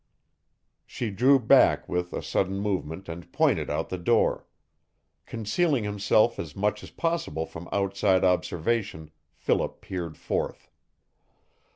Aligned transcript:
She 0.87 1.11
drew 1.11 1.37
back 1.37 1.87
with, 1.87 2.11
a 2.11 2.23
sudden 2.23 2.57
movement 2.57 3.07
and 3.07 3.31
pointed 3.31 3.69
out 3.69 3.89
the 3.89 3.99
door. 3.99 4.47
Concealing 5.27 5.83
himself 5.83 6.39
as 6.39 6.55
much 6.55 6.81
as 6.81 6.89
possible 6.89 7.45
from 7.45 7.69
outside 7.71 8.23
observation 8.23 9.11
Philip 9.35 9.79
peered 9.79 10.17
forth. 10.17 10.71